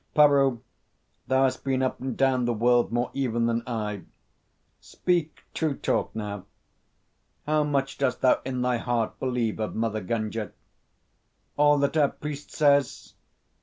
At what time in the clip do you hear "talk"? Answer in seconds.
5.77-6.15